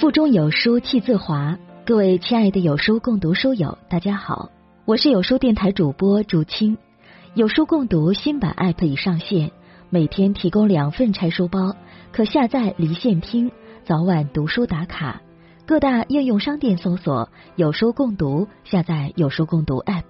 [0.00, 4.48] 腹中有书气自华，各位亲爱的有书共读书友，大家好，
[4.84, 6.78] 我是有书电台主播竹青。
[7.34, 9.50] 有书共读新版 App 已上线，
[9.90, 11.74] 每天提供两份拆书包，
[12.12, 13.50] 可下载离线听，
[13.82, 15.20] 早晚读书打卡。
[15.66, 20.04] 各大应用商店搜索“有书共读”，下载有书共读 App。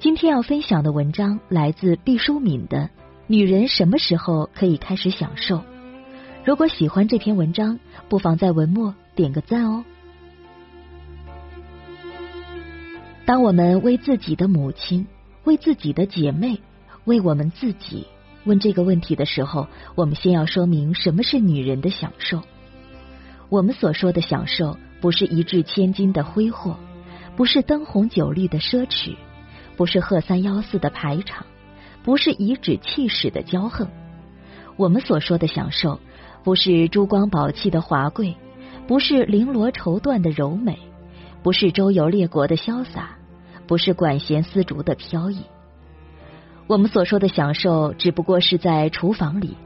[0.00, 2.78] 今天要分享的文章来自毕淑敏的
[3.28, 5.58] 《女人什么时候可以开始享受》。
[6.44, 7.78] 如果喜欢这篇文章，
[8.08, 9.84] 不妨在文末点个赞哦。
[13.24, 15.06] 当我们为自己的母亲、
[15.44, 16.60] 为自己的姐妹、
[17.04, 18.08] 为我们自己
[18.44, 22.42] 问这个问题的时候，我们先要说明什么是女人的享受。
[23.48, 26.76] 我们所说的享受，不是一掷千金的挥霍，
[27.36, 29.14] 不是灯红酒绿的奢侈，
[29.76, 31.46] 不是贺三幺四的排场，
[32.02, 33.86] 不是颐指气使的骄横。
[34.76, 36.00] 我们所说的享受。
[36.44, 38.36] 不是珠光宝气的华贵，
[38.86, 40.78] 不是绫罗绸缎的柔美，
[41.42, 43.10] 不是周游列国的潇洒，
[43.66, 45.42] 不是管弦丝竹的飘逸。
[46.66, 49.56] 我们所说的享受，只不过是在厨房里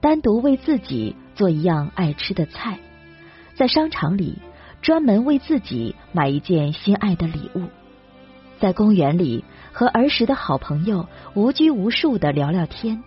[0.00, 2.78] 单独为自己做一样爱吃的菜，
[3.54, 4.38] 在商场里
[4.80, 7.62] 专门为自己买一件心爱的礼物，
[8.58, 13.02] 在公园里和儿时的好朋友无拘无束的聊聊天，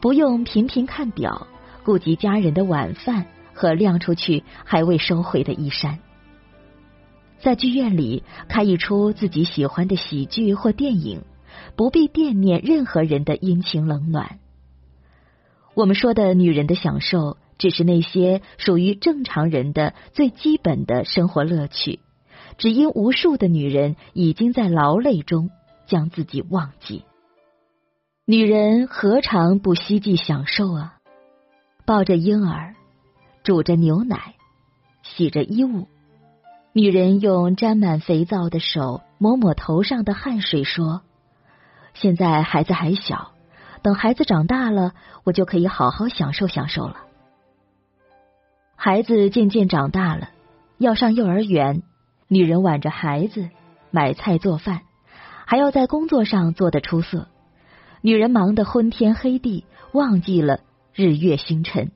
[0.00, 1.46] 不用频频看表。
[1.84, 5.98] 顾及家人的晚饭和晾出去还未收回的衣衫，
[7.38, 11.22] 在剧院里看一出自己喜欢的喜剧或电影，
[11.76, 14.38] 不必惦念任何人的阴晴冷暖。
[15.74, 22.00] 我们说的女人的享受，只是那些属于正常人的最基本的生活乐趣，
[22.58, 25.50] 只因无数的女人已经在劳累中
[25.86, 27.04] 将自己忘记。
[28.24, 30.98] 女人何尝不希冀享受啊？
[31.86, 32.74] 抱着婴儿，
[33.42, 34.34] 煮着牛奶，
[35.02, 35.86] 洗着衣物。
[36.72, 41.02] 女人用沾满肥皂的手抹抹头上的汗水，说
[41.92, 43.32] ：“现在孩子还小，
[43.82, 44.94] 等孩子长大了，
[45.24, 46.96] 我就可以好好享受享受了。”
[48.76, 50.30] 孩子渐渐长大了，
[50.78, 51.82] 要上幼儿园，
[52.28, 53.50] 女人挽着孩子
[53.90, 54.80] 买菜做饭，
[55.44, 57.28] 还要在工作上做得出色。
[58.00, 60.60] 女人忙得昏天黑地，忘记了。
[60.96, 61.90] 日月星辰，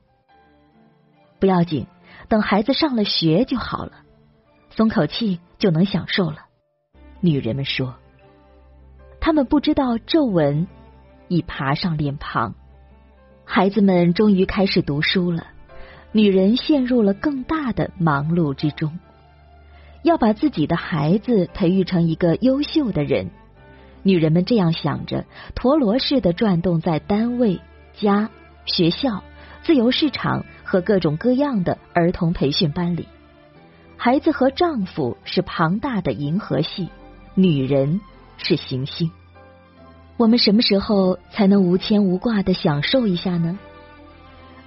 [1.39, 1.87] 不要紧，
[2.27, 3.93] 等孩子上了学就好了，
[4.71, 6.47] 松口气就能享受了。
[7.21, 7.95] 女人们说，
[9.21, 10.67] 他们不知道皱纹
[11.29, 12.55] 已爬上脸庞。
[13.45, 15.47] 孩子们终于开始读书了，
[16.11, 18.99] 女人陷入了更大的忙碌之中，
[20.03, 23.31] 要把自己的孩子培育成一个优秀的人。
[24.03, 25.23] 女人们这样想着，
[25.55, 27.61] 陀螺似的转动在单位、
[27.93, 28.29] 家。
[28.65, 29.23] 学校、
[29.63, 33.07] 自由市场和各种各样的儿童培训班里，
[33.97, 36.89] 孩子和丈夫是庞大的银河系，
[37.35, 37.99] 女人
[38.37, 39.11] 是行星。
[40.17, 43.57] 我们什么时候才能无牵无挂的享受一下呢？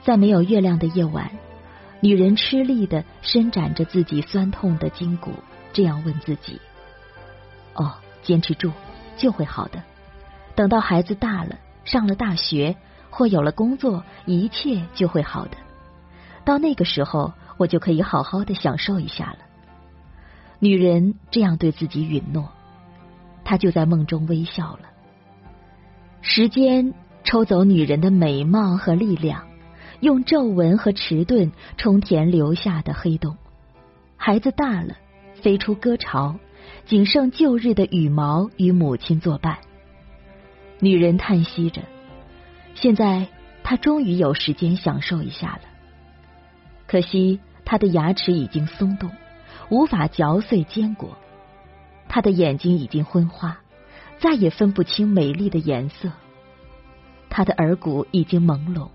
[0.02, 1.30] 在没有月亮的夜晚，
[2.00, 5.32] 女人吃力的伸展着自己酸痛的筋骨，
[5.72, 6.60] 这样问自己
[7.74, 8.72] ：“哦，坚持住，
[9.16, 9.82] 就会好的。
[10.56, 12.76] 等到孩子大了，上了大学。”
[13.12, 15.56] 或有了工作，一切就会好的。
[16.44, 19.38] 到那个时候，我就可以好好的享受一下了。
[20.58, 22.48] 女人这样对自己允诺，
[23.44, 24.88] 她就在梦中微笑了。
[26.22, 29.46] 时间抽走女人的美貌和力量，
[30.00, 33.36] 用皱纹和迟钝充填留下的黑洞。
[34.16, 34.96] 孩子大了，
[35.34, 36.36] 飞出歌巢，
[36.86, 39.58] 仅剩旧日的羽毛与母亲作伴。
[40.80, 41.82] 女人叹息着。
[42.74, 43.28] 现在
[43.62, 45.62] 他终于有时间享受一下了，
[46.86, 49.10] 可惜他的牙齿已经松动，
[49.70, 51.10] 无法嚼碎坚果；
[52.08, 53.58] 他的眼睛已经昏花，
[54.18, 56.10] 再也分不清美丽的颜色；
[57.30, 58.88] 他的耳骨已经朦胧，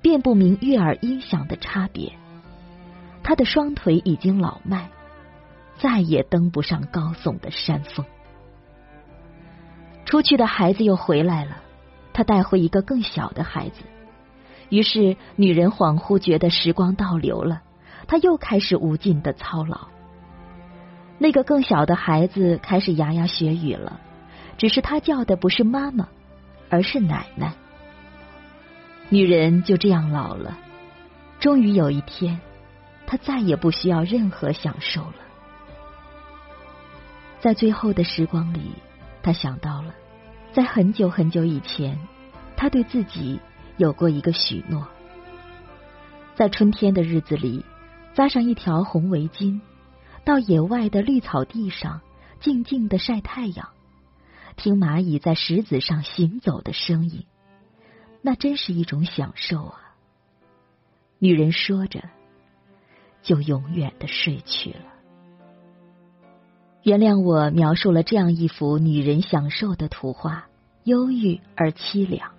[0.00, 2.12] 辨不明悦耳音响的差别；
[3.22, 4.88] 他的双腿已经老迈，
[5.78, 8.04] 再也登不上高耸的山峰。
[10.04, 11.61] 出去的孩子又回来了。
[12.12, 13.82] 他带回一个更小的孩子，
[14.68, 17.62] 于是女人恍惚觉得时光倒流了，
[18.06, 19.88] 她又开始无尽的操劳。
[21.18, 24.00] 那个更小的孩子开始牙牙学语了，
[24.58, 26.08] 只是他叫的不是妈妈，
[26.68, 27.52] 而是奶奶。
[29.08, 30.58] 女人就这样老了，
[31.38, 32.40] 终于有一天，
[33.06, 35.14] 她再也不需要任何享受了。
[37.40, 38.72] 在最后的时光里，
[39.22, 39.94] 她想到了。
[40.54, 41.98] 在很久很久以前，
[42.56, 43.40] 他对自己
[43.78, 44.86] 有过一个许诺。
[46.34, 47.64] 在春天的日子里，
[48.12, 49.60] 扎上一条红围巾，
[50.24, 52.02] 到野外的绿草地上
[52.38, 53.70] 静静的晒太阳，
[54.56, 57.24] 听蚂蚁在石子上行走的声音，
[58.20, 59.94] 那真是一种享受啊！
[61.18, 62.10] 女人说着，
[63.22, 64.91] 就永远的睡去了。
[66.82, 70.46] 原谅我描述了这样一幅女人享受的图画，
[70.82, 72.32] 忧郁而凄凉。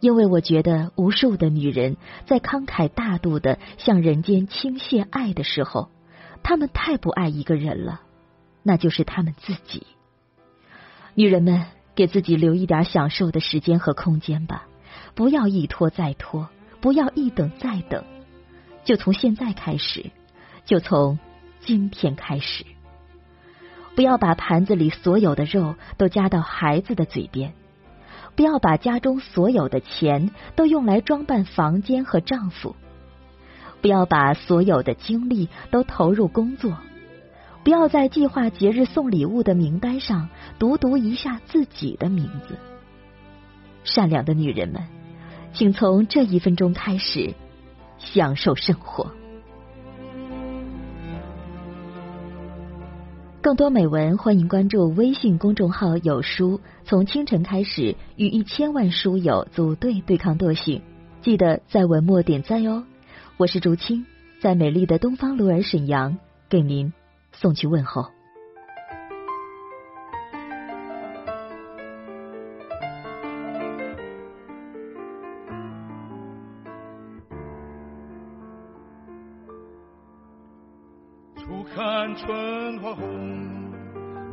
[0.00, 5.90] 因为我觉得，无数的女人在慷慨大度的向人间倾泻爱的时候，
[6.42, 8.00] 她们太不爱一个人了，
[8.62, 9.86] 那就是她们自己。
[11.14, 14.66] 女人们，给自己留一点享受的时间和空间吧，
[15.14, 16.48] 不要一拖再拖，
[16.80, 18.02] 不要一等再等，
[18.82, 20.10] 就从现在开始，
[20.64, 21.18] 就从
[21.60, 22.64] 今天开始，
[23.94, 27.52] 不要把盘子里所有的肉都夹到孩子的嘴边。
[28.34, 32.74] 不要把家中所有的钱都用来装扮房间和丈夫，
[33.82, 36.78] 不要把所有的精力都投入工作，
[37.62, 42.56] 不要在计划节日送礼物的名单上读读一下自己的名字。
[43.84, 44.82] 善良的女人们，
[45.52, 47.34] 请从这一分钟开始
[47.98, 49.12] 享受生活。
[53.42, 56.60] 更多美文，欢迎关注微信公众号“有书”。
[56.86, 60.80] 从清晨开始，与一千万书友组队对抗惰性。
[61.22, 62.84] 记得在文末点赞哟！
[63.38, 64.06] 我是竹青，
[64.40, 66.18] 在美丽的东方鲁尔沈阳，
[66.48, 66.92] 给您
[67.32, 68.06] 送去问候。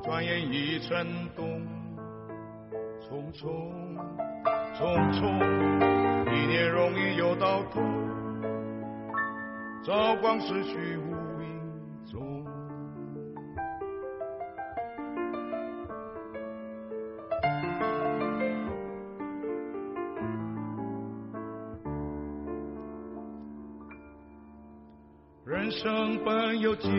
[0.09, 1.61] 转眼已成冬。
[2.99, 3.71] 匆匆
[4.73, 5.21] 匆匆，
[6.33, 7.79] 一年容易又到头，
[9.83, 11.11] 朝光逝去无
[11.43, 11.61] 影
[12.07, 12.43] 踪。
[25.45, 26.91] 人生本有尽，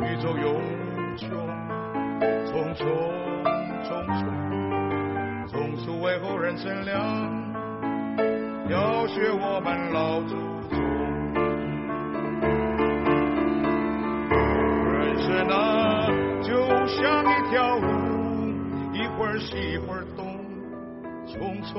[0.00, 1.79] 宇宙永无穷。
[2.50, 2.84] 匆匆
[3.84, 3.88] 匆
[4.18, 4.26] 匆，
[5.46, 6.98] 匆匆为后人乘凉，
[8.68, 10.34] 要学我们老祖
[10.68, 10.76] 宗。
[14.98, 16.08] 人生啊，
[16.42, 17.86] 就像一条路，
[18.94, 20.40] 一会儿西一会儿东，
[21.28, 21.78] 匆匆